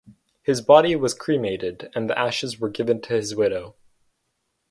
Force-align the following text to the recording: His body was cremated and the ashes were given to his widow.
His 0.41 0.61
body 0.61 0.95
was 0.95 1.13
cremated 1.13 1.91
and 1.93 2.09
the 2.09 2.17
ashes 2.17 2.59
were 2.59 2.69
given 2.71 3.01
to 3.01 3.13
his 3.13 3.35
widow. 3.35 3.75